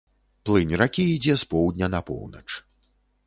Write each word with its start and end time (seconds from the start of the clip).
Плынь 0.49 0.71
ракі 0.81 1.03
ідзе 1.17 1.35
з 1.43 1.47
поўдня 1.53 1.89
на 1.97 2.01
поўнач. 2.09 2.47